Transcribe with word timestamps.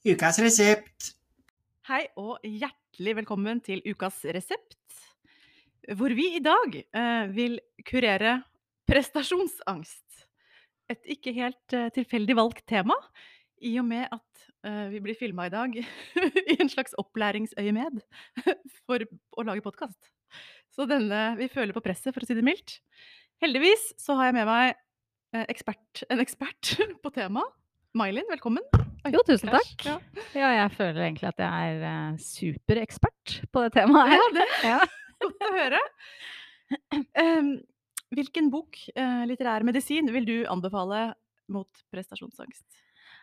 Ukas 0.00 0.38
resept. 0.40 1.10
Hei 1.84 2.06
og 2.16 2.38
hjertelig 2.40 3.12
velkommen 3.18 3.58
til 3.60 3.82
ukas 3.84 4.22
resept, 4.32 4.78
hvor 5.92 6.14
vi 6.16 6.24
i 6.38 6.40
dag 6.40 6.76
eh, 6.80 7.26
vil 7.34 7.58
kurere 7.84 8.38
prestasjonsangst. 8.88 10.22
Et 10.88 11.10
ikke 11.12 11.34
helt 11.36 11.76
eh, 11.76 11.90
tilfeldig 11.92 12.38
valgt 12.38 12.64
tema, 12.72 12.96
i 13.60 13.74
og 13.76 13.90
med 13.90 14.06
at 14.08 14.46
eh, 14.64 14.86
vi 14.94 15.02
blir 15.04 15.18
filma 15.20 15.50
i 15.50 15.52
dag 15.52 15.76
i 16.54 16.56
en 16.56 16.72
slags 16.72 16.96
opplæringsøyemed 16.96 18.00
for 18.86 19.04
å 19.04 19.44
lage 19.44 19.66
podkast. 19.66 20.00
Så 20.72 20.88
denne 20.88 21.34
Vi 21.36 21.50
føler 21.52 21.76
på 21.76 21.82
presset, 21.84 22.14
for 22.14 22.24
å 22.24 22.30
si 22.30 22.38
det 22.38 22.46
mildt. 22.46 22.78
Heldigvis 23.44 23.90
så 24.00 24.16
har 24.16 24.30
jeg 24.30 24.38
med 24.38 24.48
meg 24.48 24.70
eh, 25.36 25.44
ekspert, 25.44 26.06
en 26.08 26.24
ekspert 26.24 26.72
på 27.04 27.12
temaet. 27.12 27.52
May-Linn, 27.92 28.32
velkommen. 28.32 28.64
Jo, 29.08 29.22
tusen 29.26 29.48
takk. 29.52 29.84
Ja. 29.86 29.96
Ja, 30.36 30.50
jeg 30.58 30.72
føler 30.76 31.06
egentlig 31.06 31.30
at 31.30 31.40
jeg 31.40 31.76
er 31.76 31.84
eh, 31.88 32.18
superekspert 32.20 33.38
på 33.52 33.62
det 33.64 33.72
temaet 33.78 34.12
her. 34.12 34.20
Ja, 34.20 34.28
det 34.36 34.46
Ja. 34.68 34.78
godt 35.24 35.46
å 35.46 35.50
høre. 35.54 35.80
Um, 37.20 37.50
hvilken 38.14 38.50
bok, 38.52 38.78
uh, 38.96 39.24
litterær 39.28 39.64
medisin, 39.66 40.10
vil 40.14 40.28
du 40.28 40.36
anbefale 40.52 41.10
mot 41.50 41.82
prestasjonsangst? 41.92 42.66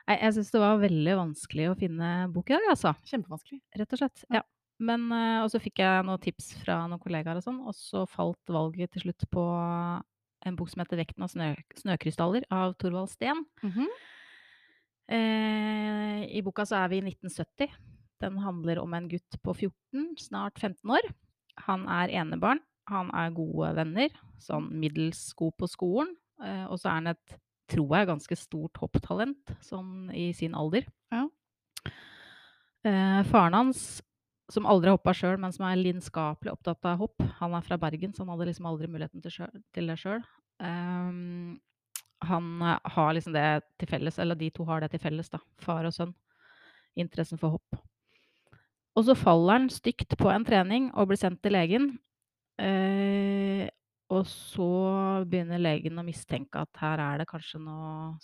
Nei, 0.08 0.18
jeg 0.22 0.36
syns 0.38 0.52
det 0.54 0.62
var 0.62 0.82
veldig 0.82 1.16
vanskelig 1.20 1.70
å 1.72 1.78
finne 1.80 2.12
bok 2.34 2.52
i 2.52 2.58
dag, 2.58 2.68
altså. 2.74 2.94
Kjempevanskelig. 3.10 3.62
Rett 3.80 3.96
og 3.96 4.02
slett. 4.02 4.26
Ja. 4.34 4.44
Men 4.78 5.08
uh, 5.10 5.42
Og 5.42 5.50
så 5.50 5.62
fikk 5.62 5.82
jeg 5.82 6.06
noen 6.06 6.22
tips 6.22 6.52
fra 6.62 6.84
noen 6.90 7.02
kollegaer 7.02 7.40
og 7.40 7.46
sånn, 7.46 7.64
og 7.66 7.74
så 7.78 8.04
falt 8.10 8.54
valget 8.54 8.94
til 8.94 9.08
slutt 9.08 9.26
på 9.34 9.46
en 10.46 10.56
bok 10.60 10.70
som 10.70 10.84
heter 10.84 11.00
'Vekten 11.02 11.26
av 11.26 11.32
snø 11.34 11.48
snøkrystaller' 11.82 12.46
av 12.54 12.76
Thorvald 12.78 13.10
Steen. 13.10 13.42
Mhm. 13.66 13.90
Eh, 15.08 16.26
I 16.38 16.44
boka 16.44 16.66
så 16.68 16.82
er 16.82 16.92
vi 16.92 17.00
i 17.00 17.06
1970. 17.06 17.72
Den 18.22 18.40
handler 18.42 18.82
om 18.82 18.94
en 18.98 19.08
gutt 19.10 19.40
på 19.44 19.54
14, 19.54 20.16
snart 20.20 20.60
15 20.60 20.96
år. 20.98 21.10
Han 21.68 21.86
er 21.88 22.14
enebarn. 22.22 22.62
Han 22.88 23.12
er 23.16 23.36
gode 23.36 23.74
venner, 23.76 24.14
sånn 24.40 24.70
middels 24.80 25.30
god 25.38 25.56
på 25.60 25.68
skolen. 25.70 26.14
Eh, 26.44 26.66
og 26.70 26.80
så 26.80 26.90
er 26.90 27.00
han 27.02 27.12
et, 27.12 27.38
tror 27.72 27.98
jeg, 27.98 28.10
ganske 28.10 28.38
stort 28.40 28.80
hopptalent 28.80 29.56
sånn 29.66 30.12
i 30.16 30.30
sin 30.36 30.56
alder. 30.56 30.88
Ja. 31.12 31.26
Eh, 32.88 33.22
faren 33.28 33.58
hans, 33.58 34.00
som 34.52 34.68
aldri 34.70 34.94
hoppa 34.94 35.12
sjøl, 35.16 35.36
men 35.42 35.52
som 35.56 35.66
er 35.68 35.80
lidenskapelig 35.80 36.54
opptatt 36.54 36.88
av 36.88 37.02
hopp, 37.02 37.24
han 37.42 37.56
er 37.58 37.66
fra 37.66 37.80
Bergen, 37.82 38.14
så 38.16 38.24
han 38.24 38.32
hadde 38.32 38.48
liksom 38.54 38.70
aldri 38.70 38.88
muligheten 38.92 39.24
til, 39.24 39.34
selv, 39.34 39.64
til 39.76 39.92
det 39.92 39.98
sjøl. 40.00 40.24
Um, 40.64 41.58
han 42.26 42.62
eh, 42.62 42.80
har 42.96 43.14
liksom 43.14 43.34
det 43.36 43.46
til 43.80 43.88
felles, 43.92 44.18
eller 44.20 44.36
de 44.40 44.50
to 44.52 44.66
har 44.66 44.82
det 44.82 44.92
til 44.92 45.00
felles, 45.04 45.30
da, 45.30 45.40
far 45.62 45.86
og 45.86 45.94
sønn. 45.94 46.16
Interessen 46.98 47.38
for 47.38 47.58
hopp. 47.58 47.82
Og 48.98 49.06
så 49.06 49.14
faller 49.14 49.60
han 49.60 49.70
stygt 49.70 50.16
på 50.18 50.30
en 50.34 50.46
trening 50.46 50.90
og 50.98 51.12
blir 51.12 51.20
sendt 51.22 51.44
til 51.46 51.54
legen. 51.54 51.92
Eh, 52.58 53.68
og 54.10 54.24
så 54.26 54.68
begynner 55.30 55.62
legen 55.62 56.00
å 56.00 56.06
mistenke 56.08 56.64
at 56.64 56.80
her 56.82 57.04
er 57.04 57.22
det 57.22 57.28
kanskje 57.30 57.60
noe 57.62 58.16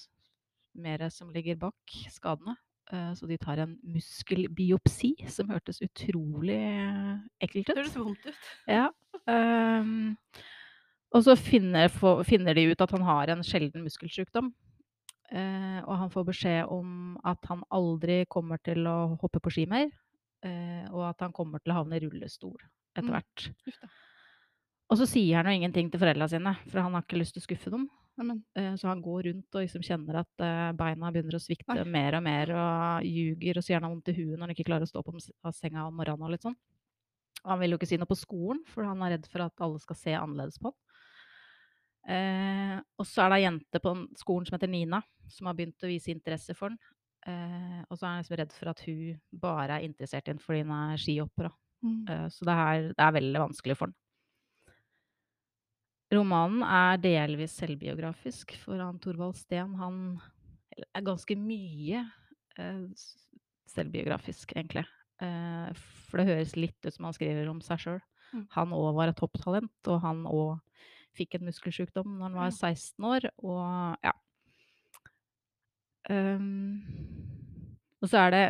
mer 0.82 1.04
som 1.14 1.30
ligger 1.30 1.60
bak 1.62 1.98
skadene. 2.10 2.56
Eh, 2.90 3.12
så 3.14 3.28
de 3.30 3.38
tar 3.38 3.62
en 3.64 3.76
muskelbiopsi, 3.94 5.14
som 5.30 5.52
hørtes 5.54 5.84
utrolig 5.86 6.58
ekkelt 6.58 7.30
ekkelt 7.46 7.68
Det 7.68 7.76
ut. 7.76 7.78
høres 7.78 7.96
vondt 8.00 8.26
ut. 8.32 8.50
Ja. 8.68 8.88
ehm, 9.30 10.18
og 11.14 11.24
så 11.26 11.36
finner, 11.38 11.90
for, 11.94 12.24
finner 12.28 12.54
de 12.58 12.68
ut 12.72 12.82
at 12.82 12.92
han 12.96 13.04
har 13.06 13.30
en 13.34 13.44
sjelden 13.46 13.84
muskelsykdom. 13.86 14.52
Eh, 15.34 15.80
og 15.86 15.94
han 15.98 16.10
får 16.14 16.26
beskjed 16.28 16.70
om 16.74 17.18
at 17.26 17.40
han 17.50 17.64
aldri 17.74 18.24
kommer 18.30 18.60
til 18.66 18.86
å 18.90 19.16
hoppe 19.22 19.40
på 19.42 19.54
ski 19.54 19.66
mer. 19.70 19.90
Eh, 20.44 20.86
og 20.92 21.06
at 21.10 21.22
han 21.26 21.34
kommer 21.34 21.62
til 21.64 21.74
å 21.74 21.80
havne 21.82 21.98
i 21.98 22.04
rullestol 22.04 22.58
etter 22.94 23.08
Mm. 23.10 23.14
hvert. 23.16 23.46
Mm. 23.66 23.90
Og 24.92 24.98
så 25.00 25.08
sier 25.10 25.38
han 25.40 25.48
jo 25.48 25.58
ingenting 25.62 25.90
til 25.90 26.00
foreldra 26.02 26.28
sine, 26.30 26.54
for 26.70 26.82
han 26.84 26.94
har 26.94 27.02
ikke 27.02 27.18
lyst 27.18 27.34
til 27.34 27.42
å 27.42 27.48
skuffe 27.48 27.72
dem. 27.72 27.88
Eh, 28.56 28.76
Så 28.76 28.88
han 28.88 29.02
går 29.02 29.24
rundt 29.26 29.56
og 29.56 29.64
liksom 29.64 29.82
kjenner 29.82 30.20
at 30.20 30.44
eh, 30.44 30.72
beina 30.78 31.10
begynner 31.12 31.34
å 31.34 31.42
svikte 31.42 31.74
Nei. 31.74 31.84
mer 31.90 32.16
og 32.20 32.24
mer, 32.24 32.52
og 32.54 33.04
ljuger 33.08 33.58
og 33.58 33.64
sier 33.64 33.80
han 33.80 33.84
har 33.88 33.94
vondt 33.96 34.10
i 34.10 34.18
huet 34.20 34.38
når 34.38 34.46
han 34.48 34.54
ikke 34.54 34.68
klarer 34.70 34.86
å 34.86 34.92
stå 34.92 35.02
av 35.44 35.54
senga 35.54 35.88
om 35.88 35.96
morgenen. 35.98 36.22
og 36.22 36.30
litt 36.36 36.44
sånn. 36.46 36.56
Og 37.44 37.50
Han 37.50 37.60
vil 37.60 37.72
jo 37.72 37.78
ikke 37.78 37.88
si 37.88 37.98
noe 37.98 38.06
på 38.06 38.20
skolen, 38.20 38.62
for 38.68 38.84
han 38.84 39.02
er 39.02 39.18
redd 39.18 39.26
for 39.28 39.42
at 39.42 39.54
alle 39.60 39.80
skal 39.80 39.96
se 39.96 40.12
annerledes 40.14 40.60
på 40.60 40.70
han. 40.70 40.74
Eh, 42.04 42.76
og 43.00 43.08
så 43.08 43.24
er 43.24 43.32
det 43.32 43.38
ei 43.40 43.46
jente 43.46 43.80
på 43.84 43.94
skolen 44.20 44.48
som 44.48 44.58
heter 44.58 44.72
Nina, 44.72 45.00
som 45.32 45.48
har 45.48 45.56
begynt 45.56 45.86
å 45.86 45.92
vise 45.92 46.12
interesse 46.12 46.56
for 46.58 46.74
den. 46.74 46.80
Eh, 47.24 47.82
og 47.88 47.96
så 47.96 48.04
er 48.04 48.10
han 48.10 48.24
liksom 48.24 48.40
redd 48.42 48.56
for 48.56 48.72
at 48.74 48.82
hun 48.84 49.20
bare 49.46 49.78
er 49.78 49.86
interessert 49.88 50.28
i 50.28 50.34
den 50.34 50.42
fordi 50.44 50.66
hun 50.66 50.74
er 50.76 51.00
skihopper. 51.00 51.52
mm. 51.84 52.00
Eh, 52.10 52.26
Så 52.30 52.48
det 52.48 52.56
er, 52.66 52.88
det 52.92 53.06
er 53.06 53.20
veldig 53.20 53.44
vanskelig 53.48 53.78
for 53.80 53.92
den. 53.92 54.00
Romanen 56.14 56.62
er 56.68 57.00
delvis 57.02 57.56
selvbiografisk, 57.58 58.54
for 58.62 58.78
han 58.78 59.00
Thorvald 59.02 59.38
Steen 59.40 59.72
han 59.80 60.20
er 60.94 61.06
ganske 61.06 61.38
mye 61.40 62.04
eh, 62.60 62.84
selvbiografisk, 63.74 64.54
egentlig. 64.54 64.84
Eh, 65.24 65.72
for 66.10 66.20
det 66.20 66.28
høres 66.30 66.58
litt 66.60 66.78
ut 66.86 66.94
som 66.94 67.08
han 67.08 67.16
skriver 67.16 67.50
om 67.50 67.64
seg 67.66 67.82
sjøl. 67.82 68.02
Mm. 68.34 68.46
Han 68.58 68.76
òg 68.78 68.92
var 68.98 69.10
et 69.10 69.18
topptalent, 69.18 69.90
og 69.90 70.04
han 70.04 70.26
òg 70.30 70.60
fikk 71.18 71.38
en 71.38 71.48
muskelsykdom 71.50 72.18
når 72.18 72.26
han 72.30 72.40
var 72.40 72.52
16 72.54 73.08
år, 73.10 73.30
og 73.44 74.04
ja. 74.04 74.14
Um, 76.10 76.82
og 78.04 78.10
så 78.12 78.26
er 78.26 78.34
det 78.34 78.44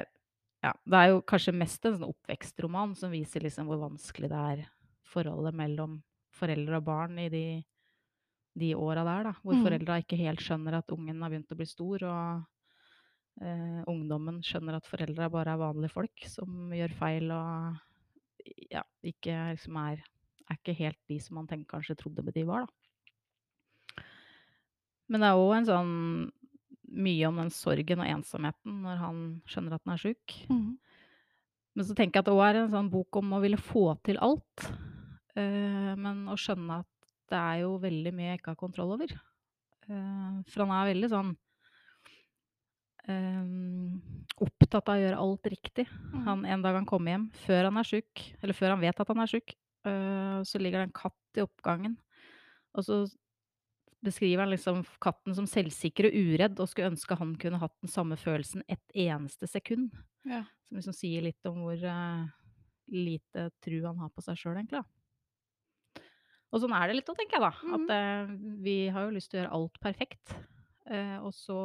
ja, 0.64 0.72
det 0.88 1.00
er 1.00 1.10
jo 1.12 1.20
kanskje 1.28 1.54
mest 1.54 1.84
en 1.86 1.98
sånn 1.98 2.08
oppvekstroman 2.08 2.96
som 2.96 3.12
viser 3.14 3.44
liksom 3.44 3.68
hvor 3.68 3.82
vanskelig 3.82 4.30
det 4.32 4.40
er 4.40 4.64
forholdet 5.12 5.54
mellom 5.60 5.98
foreldre 6.34 6.80
og 6.80 6.86
barn 6.88 7.20
i 7.20 7.28
de, 7.30 7.46
de 8.58 8.72
åra 8.80 9.04
der, 9.06 9.28
da. 9.28 9.34
Hvor 9.44 9.58
Mm. 9.60 9.64
foreldra 9.68 10.00
ikke 10.02 10.18
helt 10.24 10.42
skjønner 10.42 10.80
at 10.80 10.92
ungen 10.96 11.22
har 11.22 11.30
begynt 11.30 11.52
å 11.52 11.60
bli 11.60 11.68
stor, 11.68 12.06
og 12.08 13.44
eh, 13.44 13.84
ungdommen 13.92 14.40
skjønner 14.42 14.80
at 14.80 14.88
foreldra 14.90 15.30
bare 15.30 15.54
er 15.54 15.62
vanlige 15.62 15.94
folk 15.94 16.26
som 16.32 16.72
gjør 16.74 16.96
feil 16.98 17.36
og 17.36 17.78
ja, 18.72 18.82
ikke 19.04 19.36
liksom 19.54 19.78
er, 19.84 20.02
er 20.50 20.60
ikke 20.60 20.78
helt 20.78 21.00
de 21.10 21.20
som 21.24 21.38
man 21.40 21.50
tenker 21.50 21.78
kanskje 21.78 21.98
trodde 22.00 22.34
de 22.34 22.46
var, 22.48 22.66
da. 22.66 24.06
Men 25.12 25.24
det 25.24 25.30
er 25.30 25.42
òg 25.42 25.54
en 25.58 25.68
sånn 25.68 25.94
mye 26.94 27.28
om 27.28 27.40
den 27.42 27.52
sorgen 27.54 28.02
og 28.04 28.10
ensomheten 28.10 28.82
når 28.86 29.00
han 29.02 29.22
skjønner 29.50 29.76
at 29.76 29.86
han 29.86 29.96
er 29.96 30.02
sjuk. 30.02 30.36
Mhm. 30.50 30.72
Men 31.74 31.86
så 31.88 31.96
tenker 31.98 32.20
jeg 32.20 32.22
at 32.22 32.28
det 32.30 32.36
òg 32.38 32.44
er 32.46 32.58
en 32.62 32.74
sånn 32.74 32.90
bok 32.94 33.18
om 33.18 33.32
å 33.34 33.42
ville 33.42 33.58
få 33.58 33.96
til 34.06 34.20
alt. 34.22 34.68
Uh, 35.34 35.98
men 35.98 36.28
å 36.30 36.38
skjønne 36.38 36.84
at 36.84 36.90
det 37.34 37.40
er 37.40 37.64
jo 37.64 37.80
veldig 37.82 38.12
mye 38.14 38.28
jeg 38.28 38.42
ikke 38.42 38.54
har 38.54 38.60
kontroll 38.60 38.94
over. 38.94 39.16
Uh, 39.90 40.44
for 40.46 40.64
han 40.64 40.76
er 40.78 40.92
veldig 40.92 41.10
sånn 41.10 41.32
eh, 43.10 43.42
opptatt 44.44 44.88
av 44.92 44.96
å 44.96 45.02
gjøre 45.02 45.24
alt 45.26 45.50
riktig. 45.52 45.88
Mhm. 45.90 46.24
Han, 46.28 46.46
en 46.46 46.62
dag 46.66 46.78
han 46.78 46.88
kommer 46.90 47.16
hjem, 47.16 47.28
før 47.46 47.70
han 47.70 47.78
er 47.82 47.90
sjuk, 47.90 48.24
eller 48.42 48.58
før 48.58 48.76
han 48.76 48.84
vet 48.84 49.00
at 49.00 49.12
han 49.12 49.24
er 49.24 49.34
sjuk, 49.34 49.56
eh, 49.88 50.40
så 50.48 50.62
ligger 50.62 50.82
det 50.82 50.90
en 50.90 50.98
katt 50.98 51.40
i 51.40 51.44
oppgangen. 51.44 51.98
Og 52.78 52.86
så 52.88 53.04
beskriver 54.04 54.44
han 54.44 54.52
liksom 54.52 54.82
katten 55.04 55.36
som 55.38 55.48
selvsikker 55.48 56.10
og 56.10 56.18
uredd, 56.18 56.60
og 56.60 56.70
skulle 56.70 56.92
ønske 56.92 57.18
han 57.20 57.36
kunne 57.40 57.62
hatt 57.62 57.76
den 57.84 57.92
samme 57.92 58.18
følelsen 58.20 58.66
et 58.68 58.98
eneste 59.06 59.48
sekund. 59.48 59.94
Ja. 60.28 60.44
Som 60.68 60.80
liksom 60.80 60.98
sier 60.98 61.24
litt 61.24 61.50
om 61.50 61.62
hvor 61.64 61.80
uh, 61.80 62.26
lite 62.92 63.48
tru 63.64 63.80
han 63.86 64.02
har 64.04 64.12
på 64.12 64.24
seg 64.26 64.40
sjøl, 64.40 64.58
egentlig. 64.60 64.84
Og 66.54 66.62
sånn 66.62 66.76
er 66.78 66.90
det 66.90 67.00
litt 67.00 67.10
òg, 67.10 67.18
tenker 67.18 67.40
jeg, 67.40 67.46
da. 67.48 67.54
Mhm. 67.64 67.76
At 67.78 67.94
uh, 67.96 68.34
vi 68.66 68.78
har 68.94 69.08
jo 69.08 69.16
lyst 69.16 69.32
til 69.32 69.40
å 69.40 69.44
gjøre 69.44 69.60
alt 69.60 69.80
perfekt. 69.84 70.36
Uh, 70.84 71.24
og 71.24 71.32
så 71.36 71.60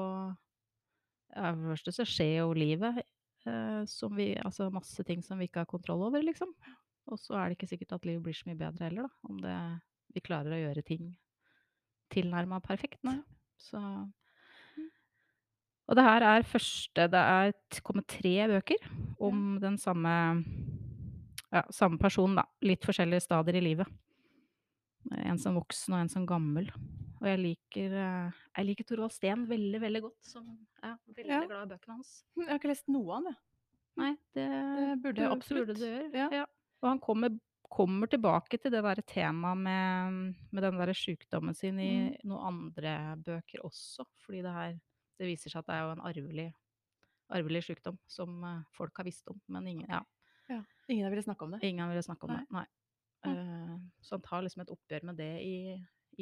ja, 1.34 1.50
For 1.50 1.58
det 1.60 1.72
første 1.74 1.94
så 1.96 2.06
skjer 2.08 2.36
jo 2.38 2.52
livet 2.56 3.00
eh, 3.48 3.82
som 3.90 4.14
vi 4.16 4.30
Altså 4.40 4.70
masse 4.72 5.04
ting 5.06 5.24
som 5.24 5.40
vi 5.40 5.48
ikke 5.48 5.64
har 5.64 5.70
kontroll 5.70 6.06
over, 6.08 6.22
liksom. 6.24 6.54
Og 7.08 7.18
så 7.20 7.38
er 7.38 7.48
det 7.48 7.58
ikke 7.58 7.70
sikkert 7.70 7.96
at 7.96 8.04
livet 8.08 8.22
blir 8.26 8.36
så 8.36 8.48
mye 8.50 8.58
bedre 8.60 8.88
heller, 8.88 9.08
da. 9.08 9.28
Om 9.30 9.40
det, 9.42 9.56
vi 10.14 10.20
klarer 10.24 10.54
å 10.54 10.60
gjøre 10.60 10.84
ting 10.86 11.08
tilnærma 12.12 12.60
perfekt. 12.64 13.00
Nei. 13.04 13.18
Så 13.60 13.80
Og 15.88 15.96
det 15.96 16.04
her 16.04 16.22
er 16.22 16.44
første 16.46 17.08
Det 17.10 17.20
er 17.20 17.80
kommet 17.82 18.06
tre 18.06 18.34
bøker 18.52 18.84
om 19.18 19.56
den 19.60 19.78
samme 19.80 20.12
ja, 21.48 21.62
samme 21.72 21.96
person, 21.98 22.34
da. 22.36 22.44
Litt 22.60 22.84
forskjellige 22.84 23.24
stadier 23.24 23.56
i 23.56 23.64
livet. 23.64 23.88
En 25.24 25.38
som 25.40 25.56
voksen 25.56 25.94
og 25.96 26.02
en 26.02 26.10
som 26.12 26.26
gammel. 26.28 26.68
Og 27.18 27.24
jeg 27.26 27.40
liker, 27.40 27.94
eh, 27.96 28.42
jeg 28.58 28.66
liker 28.68 28.84
Torvald 28.84 29.14
Steen 29.14 29.46
veldig, 29.48 29.80
veldig 29.80 30.02
godt. 30.04 30.18
Som, 30.28 30.44
er 30.84 30.98
veldig 31.08 31.32
Ja. 31.32 31.40
glad 31.46 31.64
i 31.64 31.72
bøkene 31.72 31.94
hans. 31.96 32.24
Jeg 32.36 32.48
har 32.50 32.58
ikke 32.60 32.68
lest 32.68 32.88
noe 32.92 33.16
av 33.16 33.24
det. 33.24 33.34
Nei, 33.96 34.12
det, 34.36 34.46
Det 34.52 35.02
burde 35.02 35.22
jeg 35.24 35.32
absolutt. 35.32 35.66
Burde 35.66 35.80
du 35.80 35.86
gjøre. 35.86 36.12
Ja. 36.14 36.28
Ja. 36.32 36.44
Og 36.82 36.88
han 36.92 37.00
kommer, 37.02 37.32
kommer 37.68 38.06
tilbake 38.10 38.58
til 38.62 38.70
det 38.72 38.82
derre 38.84 39.02
temaet 39.06 39.58
med, 39.58 40.34
med 40.52 40.62
den 40.62 40.78
derre 40.78 40.94
sjukdommen 40.96 41.54
sin 41.58 41.78
i 41.80 41.88
Mm. 42.08 42.14
noen 42.30 42.46
andre 42.52 42.92
bøker 43.24 43.64
også. 43.66 44.06
Fordi 44.24 44.42
det 44.42 44.52
her 44.54 44.78
det 45.18 45.26
viser 45.26 45.50
seg 45.50 45.58
at 45.64 45.66
det 45.66 45.74
er 45.74 45.82
jo 45.82 45.92
en 45.96 46.04
arvelig, 46.06 46.48
arvelig 47.34 47.64
sykdom 47.66 47.98
som 48.06 48.44
eh, 48.44 48.60
folk 48.76 48.96
har 48.96 49.04
visst 49.08 49.26
om, 49.28 49.40
men 49.48 49.66
ingen, 49.66 49.88
ja, 49.90 50.02
Ja. 50.48 50.62
Ingen 50.88 51.04
har 51.04 51.10
villet 51.12 51.26
snakke 51.26 51.44
om 51.44 51.50
det? 51.52 51.58
ingen 51.66 51.80
har 51.84 51.90
villet 51.90 52.06
snakke 52.06 52.24
om 52.24 52.30
Nei. 52.32 52.40
det. 52.40 52.52
Nei. 52.54 52.66
Mm. 53.26 53.34
Eh, 53.34 53.78
så 54.00 54.14
han 54.16 54.22
tar 54.22 54.42
liksom 54.46 54.62
et 54.62 54.70
oppgjør 54.70 55.02
med 55.10 55.16
det 55.18 55.32
i, 55.42 55.56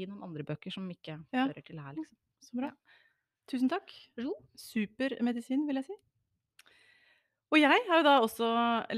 i 0.01 0.07
noen 0.07 0.23
andre 0.25 0.43
bøker 0.43 0.73
som 0.73 0.89
ikke 0.91 1.21
Ja. 1.33 1.45
hører 1.47 1.63
til 1.63 1.79
her, 1.79 1.93
liksom. 1.95 2.17
Så 2.43 2.57
bra. 2.59 2.71
Tusen 3.47 3.69
takk. 3.71 3.93
Vær 4.17 4.25
så. 4.27 4.35
Super 4.57 5.15
medisin, 5.23 5.67
vil 5.69 5.77
jeg 5.77 5.85
si. 5.85 5.95
Og 7.55 7.61
jeg 7.61 7.83
har 7.89 8.01
jo 8.01 8.05
da 8.07 8.15
også 8.25 8.49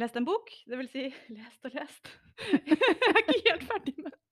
lest 0.01 0.17
en 0.17 0.25
bok. 0.29 0.49
Det 0.67 0.79
vil 0.81 0.89
si 0.93 1.05
lest 1.37 1.69
og 1.69 1.75
lest. 1.77 2.09
jeg 2.55 2.79
er 2.79 3.21
ikke 3.23 3.43
helt 3.51 3.67
ferdig 3.69 3.95
med 3.99 4.11
den. 4.13 4.25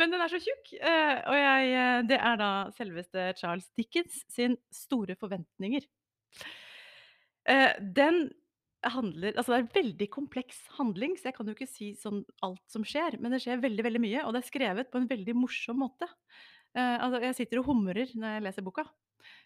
Men 0.00 0.10
den 0.10 0.22
er 0.24 0.32
så 0.32 0.40
tjukk. 0.42 0.72
eh, 0.82 1.18
Og 1.30 1.36
jeg, 1.38 1.68
eh, 1.78 1.98
det 2.10 2.18
er 2.18 2.38
da 2.40 2.48
selveste 2.74 3.28
Charles 3.38 3.68
Dickens 3.78 4.24
sin 4.34 4.56
'Store 4.74 5.14
forventninger'. 5.16 5.86
Eh, 7.46 7.72
Den 7.80 8.32
handler 8.84 9.32
Altså 9.38 9.52
det 9.54 9.56
er 9.56 9.62
en 9.64 9.76
veldig 9.84 10.08
kompleks 10.10 10.58
handling, 10.76 11.14
så 11.16 11.30
jeg 11.30 11.34
kan 11.38 11.46
jo 11.46 11.54
ikke 11.54 11.68
si 11.70 11.94
sånn 11.96 12.24
alt 12.42 12.60
som 12.68 12.82
skjer, 12.84 13.16
men 13.20 13.32
det 13.32 13.40
skjer 13.40 13.62
veldig, 13.62 13.84
veldig 13.86 14.00
mye, 14.02 14.24
og 14.26 14.34
det 14.34 14.42
er 14.42 14.50
skrevet 14.50 14.90
på 14.92 14.98
en 15.00 15.08
veldig 15.08 15.34
morsom 15.34 15.78
måte. 15.80 16.04
Altså 16.76 17.22
jeg 17.22 17.34
sitter 17.38 17.60
og 17.62 17.66
humrer 17.70 18.10
når 18.14 18.34
jeg 18.34 18.42
leser 18.44 18.62
boka. 18.66 18.84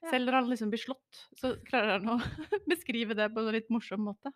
Ja. 0.03 0.11
Selv 0.13 0.29
når 0.29 0.37
han 0.39 0.51
liksom 0.51 0.71
blir 0.73 0.83
slått, 0.83 1.21
så 1.41 1.53
klarer 1.67 1.99
han 1.99 2.13
å 2.15 2.19
beskrive 2.73 3.17
det 3.19 3.29
på 3.35 3.43
en 3.43 3.55
litt 3.55 3.71
morsom 3.75 4.05
måte. 4.09 4.33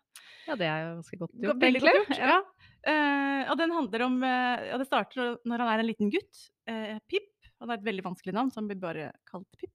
Ja, 0.47 0.57
det 0.59 0.67
er 0.67 0.81
jo 0.83 0.89
ganske 0.97 1.19
godt 1.21 1.37
gjort, 1.37 1.61
Veldig 1.63 1.83
godt 1.83 1.99
gjort, 2.01 2.17
ja. 2.19 2.39
Eh, 2.83 3.51
og 3.51 3.55
den 3.61 3.71
handler 3.71 4.05
om 4.09 4.17
eh, 4.27 4.65
Ja, 4.71 4.79
det 4.81 4.89
starter 4.89 5.37
når 5.47 5.63
han 5.63 5.71
er 5.71 5.83
en 5.83 5.87
liten 5.87 6.11
gutt. 6.13 6.43
eh, 6.67 6.97
Pip. 7.07 7.29
Han 7.63 7.71
har 7.71 7.79
et 7.79 7.85
veldig 7.87 8.03
vanskelig 8.03 8.33
navn, 8.35 8.51
så 8.51 8.59
han 8.59 8.67
blir 8.67 8.81
bare 8.81 9.11
kalt 9.29 9.47
Pip. 9.59 9.71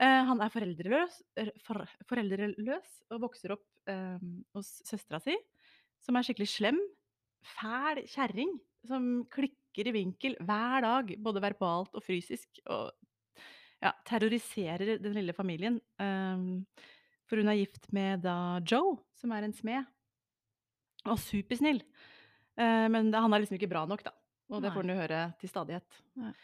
Eh, 0.00 0.22
han 0.28 0.40
er 0.40 0.50
foreldreløs, 0.54 1.18
for, 1.66 1.84
foreldreløs 2.08 2.94
og 3.12 3.20
vokser 3.26 3.52
opp 3.58 3.92
eh, 3.92 4.16
hos 4.56 4.70
søstera 4.88 5.20
si, 5.22 5.36
som 6.02 6.16
er 6.16 6.24
skikkelig 6.26 6.48
slem. 6.50 6.80
Fæl 7.58 8.00
kjerring 8.08 8.56
som 8.88 9.26
klikker 9.30 9.88
i 9.90 9.94
vinkel 9.94 10.34
hver 10.42 10.82
dag, 10.86 11.12
både 11.22 11.42
verbalt 11.44 11.92
og 11.98 12.04
fysisk. 12.06 12.48
Og 12.66 12.90
ja, 13.82 13.92
terroriserer 14.08 14.96
den 15.02 15.18
lille 15.18 15.34
familien. 15.36 15.80
Um, 15.98 16.64
for 17.28 17.40
hun 17.40 17.50
er 17.50 17.60
gift 17.60 17.90
med 17.94 18.24
da 18.24 18.60
Joe, 18.64 18.96
som 19.18 19.34
er 19.34 19.46
en 19.46 19.54
smed. 19.56 19.88
Og 21.08 21.18
supersnill. 21.18 21.82
Uh, 22.58 22.88
men 22.92 23.10
det, 23.10 23.20
han 23.20 23.32
er 23.32 23.42
liksom 23.42 23.58
ikke 23.58 23.72
bra 23.72 23.84
nok, 23.90 24.04
da. 24.06 24.14
Og 24.52 24.60
det 24.62 24.72
får 24.72 24.84
hun 24.84 24.92
jo 24.92 25.00
høre 25.00 25.22
til 25.40 25.50
stadighet. 25.50 26.02
Nei. 26.20 26.34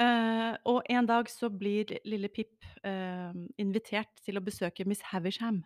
Eh, 0.00 0.54
og 0.72 0.86
en 0.88 1.08
dag 1.08 1.28
så 1.28 1.50
blir 1.52 1.90
lille 2.08 2.30
Pip 2.32 2.64
uh, 2.80 3.32
invitert 3.60 4.22
til 4.24 4.40
å 4.40 4.44
besøke 4.44 4.86
Miss 4.88 5.04
Havisham. 5.10 5.60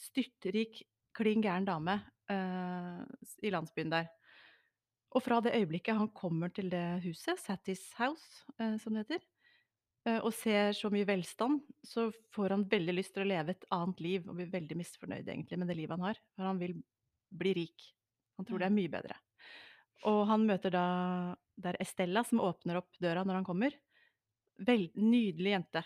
Styrtrik, 0.00 0.82
klin 1.14 1.44
gæren 1.44 1.68
dame 1.68 2.00
eh, 2.32 3.02
i 3.44 3.52
landsbyen 3.52 3.92
der. 3.92 4.08
Og 5.14 5.22
fra 5.22 5.40
det 5.44 5.54
øyeblikket 5.58 5.98
han 5.98 6.10
kommer 6.14 6.50
til 6.54 6.70
det 6.72 7.02
huset, 7.04 7.38
Sattis 7.38 7.82
House, 7.98 8.46
som 8.78 8.94
det 8.94 9.02
heter, 9.02 9.24
og 10.24 10.32
ser 10.32 10.72
så 10.76 10.88
mye 10.92 11.04
velstand, 11.08 11.60
så 11.84 12.06
får 12.34 12.54
han 12.54 12.64
veldig 12.70 12.94
lyst 12.96 13.12
til 13.12 13.26
å 13.26 13.28
leve 13.28 13.52
et 13.52 13.66
annet 13.74 14.00
liv, 14.00 14.28
og 14.28 14.38
blir 14.38 14.48
veldig 14.52 14.78
misfornøyd 14.80 15.28
egentlig 15.28 15.58
med 15.60 15.68
det 15.68 15.76
livet 15.76 15.98
han 15.98 16.06
har. 16.08 16.20
For 16.36 16.48
han 16.48 16.60
vil 16.62 16.78
bli 17.30 17.52
rik. 17.58 17.84
Han 18.40 18.48
tror 18.48 18.62
det 18.62 18.70
er 18.70 18.76
mye 18.78 18.92
bedre. 18.92 19.18
Og 20.08 20.22
han 20.30 20.46
møter 20.48 20.72
da 20.72 20.84
Det 21.60 21.74
er 21.74 21.82
Estella 21.84 22.22
som 22.24 22.40
åpner 22.40 22.78
opp 22.80 22.94
døra 23.02 23.20
når 23.26 23.42
han 23.42 23.44
kommer. 23.44 23.74
Vel, 24.64 24.86
nydelig 24.96 25.52
jente. 25.52 25.82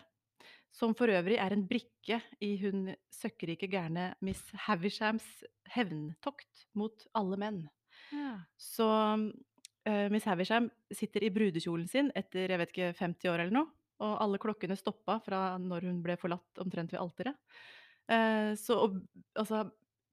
Som 0.74 0.94
for 0.98 1.10
øvrig 1.10 1.38
er 1.42 1.54
en 1.54 1.64
brikke 1.66 2.20
i 2.42 2.52
hun 2.62 2.92
søkkrike 3.10 3.66
gærne 3.70 4.12
Miss 4.22 4.42
Havishams 4.66 5.26
hevntokt 5.74 6.66
mot 6.78 7.06
alle 7.18 7.38
menn. 7.42 7.60
Ja. 8.14 8.36
Så 8.54 8.86
uh, 8.86 10.06
Miss 10.14 10.26
Havisham 10.30 10.70
sitter 10.94 11.26
i 11.26 11.32
brudekjolen 11.34 11.90
sin 11.90 12.10
etter 12.14 12.54
jeg 12.54 12.62
vet 12.62 12.74
ikke, 12.74 12.92
50 13.02 13.34
år 13.34 13.44
eller 13.44 13.58
noe. 13.58 13.83
Og 14.02 14.16
alle 14.24 14.40
klokkene 14.42 14.76
stoppa 14.78 15.20
fra 15.22 15.44
når 15.62 15.86
hun 15.90 16.02
ble 16.02 16.16
forlatt 16.18 16.58
omtrent 16.62 16.92
ved 16.92 17.00
alteret. 17.00 17.36
Eh, 18.10 18.52
så 18.58 18.80
altså 19.38 19.64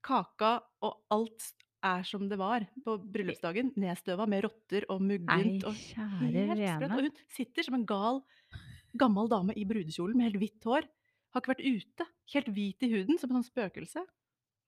Kaka 0.06 0.60
og 0.86 1.02
alt 1.14 1.50
er 1.84 2.04
som 2.06 2.28
det 2.30 2.38
var 2.38 2.64
på 2.86 2.96
bryllupsdagen. 3.02 3.74
Nedstøva 3.82 4.28
med 4.30 4.44
rotter 4.46 4.86
og 4.94 5.02
muggent. 5.02 5.66
og. 5.66 5.76
Og 6.94 7.06
hun 7.08 7.22
sitter 7.34 7.66
som 7.66 7.78
en 7.80 7.86
gal, 7.90 8.22
gammel 9.02 9.30
dame 9.32 9.56
i 9.58 9.66
brudekjolen 9.66 10.18
med 10.18 10.30
helt 10.30 10.42
hvitt 10.44 10.68
hår. 10.70 10.88
Har 11.34 11.42
ikke 11.42 11.54
vært 11.56 11.66
ute. 11.66 12.08
Helt 12.34 12.50
hvit 12.54 12.84
i 12.86 12.92
huden, 12.92 13.18
som 13.18 13.32
et 13.32 13.40
sånt 13.40 13.50
spøkelse. 13.50 14.04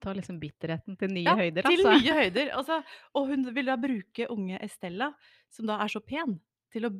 Ta 0.03 0.11
liksom 0.15 0.39
bitterheten 0.41 0.97
til 0.99 1.13
nye 1.13 1.23
Ja, 1.27 1.35
høyder, 1.39 1.63
til 1.63 1.79
altså. 1.85 1.93
nye 1.95 2.15
høyder. 2.17 2.49
Altså, 2.57 2.79
og 3.15 3.29
hun 3.29 3.45
vil 3.55 3.69
da 3.69 3.77
bruke 3.79 4.27
unge 4.33 4.59
Estella, 4.65 5.13
som 5.53 5.69
da 5.69 5.77
er 5.83 5.91
så 5.93 6.01
pen, 6.03 6.39
til 6.73 6.89
å 6.89 6.91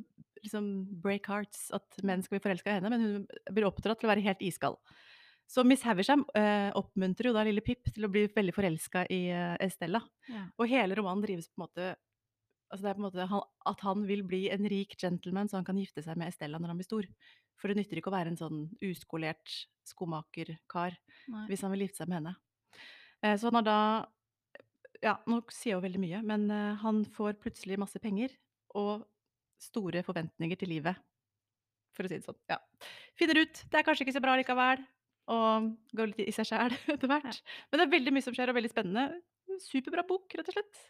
liksom 0.44 0.70
break 1.02 1.28
hearts. 1.30 1.66
At 1.74 2.00
menn 2.06 2.22
skal 2.24 2.38
bli 2.38 2.44
forelska 2.46 2.70
i 2.70 2.78
henne, 2.78 2.92
men 2.92 3.04
hun 3.04 3.52
blir 3.54 3.68
oppdratt 3.68 4.00
til 4.00 4.08
å 4.10 4.14
være 4.14 4.24
helt 4.26 4.44
iskald. 4.44 4.80
Så 5.50 5.64
Miss 5.66 5.84
Havisham 5.84 6.24
eh, 6.38 6.70
oppmuntrer 6.78 7.28
jo 7.28 7.36
da 7.36 7.44
lille 7.44 7.62
Pip 7.64 7.90
til 7.92 8.06
å 8.06 8.10
bli 8.12 8.24
veldig 8.32 8.54
forelska 8.56 9.04
i 9.12 9.20
eh, 9.28 9.56
Estella. 9.64 10.00
Ja. 10.30 10.46
Og 10.56 10.70
hele 10.70 10.96
romanen 10.96 11.24
drives 11.24 11.50
på 11.50 11.58
en 11.60 11.66
måte 11.66 11.94
Altså 12.72 12.88
det 12.88 12.90
er 12.90 12.96
på 12.96 13.02
en 13.02 13.04
måte 13.04 13.24
han, 13.30 13.42
at 13.70 13.82
han 13.86 14.00
vil 14.08 14.22
bli 14.26 14.40
en 14.50 14.64
rik 14.66 14.96
gentleman, 14.98 15.46
så 15.46 15.60
han 15.60 15.66
kan 15.66 15.76
gifte 15.78 16.02
seg 16.02 16.16
med 16.18 16.32
Estella 16.32 16.58
når 16.58 16.72
han 16.72 16.78
blir 16.80 16.88
stor. 16.88 17.06
For 17.60 17.70
det 17.70 17.76
nytter 17.78 18.00
ikke 18.00 18.10
å 18.10 18.14
være 18.16 18.32
en 18.32 18.38
sånn 18.40 18.64
uskolert 18.82 19.52
skomakerkar 19.86 20.96
hvis 21.46 21.62
han 21.62 21.70
vil 21.70 21.84
gifte 21.84 22.00
seg 22.00 22.10
med 22.10 22.18
henne. 22.18 22.32
Eh, 23.22 23.36
så 23.38 23.52
han 23.52 23.60
har 23.60 23.68
da 23.68 23.78
Ja, 25.04 25.18
nå 25.28 25.42
sier 25.52 25.74
jeg 25.74 25.76
jo 25.76 25.84
veldig 25.84 26.02
mye, 26.02 26.24
men 26.26 26.48
eh, 26.50 26.80
han 26.80 27.04
får 27.14 27.38
plutselig 27.44 27.78
masse 27.78 28.00
penger 28.02 28.34
og 28.74 29.04
store 29.64 30.04
forventninger 30.06 30.60
til 30.60 30.72
livet. 30.76 31.00
For 31.94 32.06
å 32.06 32.10
si 32.10 32.18
det 32.18 32.26
sånn. 32.26 32.38
Ja. 32.50 32.58
Finner 33.18 33.44
ut 33.44 33.60
det 33.70 33.80
er 33.80 33.86
kanskje 33.86 34.06
ikke 34.06 34.16
så 34.16 34.22
bra 34.24 34.34
likevel, 34.38 34.82
og 35.34 35.70
går 35.96 36.10
litt 36.10 36.24
i 36.26 36.34
seg 36.34 36.50
sjæl 36.50 36.74
etter 36.94 37.10
hvert. 37.10 37.38
Men 37.70 37.80
det 37.80 37.86
er 37.86 37.94
veldig 37.98 38.14
mye 38.16 38.26
som 38.26 38.36
skjer, 38.36 38.50
og 38.50 38.58
veldig 38.58 38.72
spennende. 38.72 39.22
Superbra 39.62 40.04
bok, 40.08 40.26
rett 40.34 40.50
og 40.50 40.56
slett. 40.56 40.82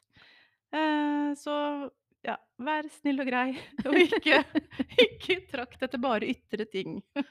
Eh, 0.74 1.28
så 1.38 1.54
ja, 2.24 2.38
vær 2.64 2.88
snill 3.00 3.20
og 3.20 3.28
grei, 3.28 3.50
og 3.86 3.98
ikke, 4.00 4.40
ikke 5.04 5.38
trakt 5.50 5.84
etter 5.84 6.00
bare 6.02 6.30
ytre 6.32 6.66
ting. 6.70 6.98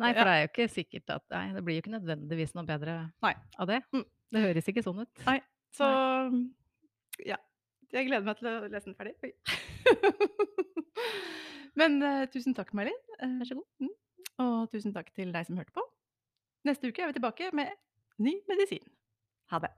Nei, 0.00 0.10
for 0.10 0.26
det 0.26 0.32
er 0.32 0.40
jo 0.40 0.48
ikke 0.48 0.64
sikkert 0.72 1.12
at 1.14 1.24
Nei, 1.30 1.44
det 1.54 1.60
blir 1.62 1.76
jo 1.76 1.84
ikke 1.84 1.92
nødvendigvis 1.92 2.54
noe 2.56 2.66
bedre 2.66 2.96
Nei. 3.22 3.34
av 3.62 3.68
det. 3.70 3.78
Mm. 3.94 4.06
Det 4.34 4.42
høres 4.42 4.70
ikke 4.72 4.82
sånn 4.82 5.04
ut. 5.04 5.20
Nei, 5.28 5.36
så 5.76 5.88
ja. 7.22 7.38
Jeg 7.94 8.08
gleder 8.08 8.26
meg 8.26 8.38
til 8.40 8.48
å 8.50 8.54
lese 8.66 8.90
den 8.90 8.96
ferdig. 8.98 9.34
Men 11.78 11.98
uh, 12.02 12.24
tusen 12.30 12.54
takk, 12.56 12.72
May-Linn. 12.74 12.98
Eh, 13.20 13.36
Vær 13.40 13.48
så 13.50 13.58
god. 13.58 13.68
mm. 13.82 13.92
Og 14.44 14.56
tusen 14.72 14.94
takk 14.94 15.12
til 15.14 15.30
deg 15.34 15.46
som 15.46 15.58
hørte 15.60 15.74
på. 15.76 15.82
Neste 16.66 16.90
uke 16.90 17.04
er 17.04 17.12
vi 17.12 17.18
tilbake 17.20 17.50
med 17.54 17.70
ny 18.18 18.34
medisin. 18.50 18.82
Ha 19.52 19.60
det. 19.62 19.70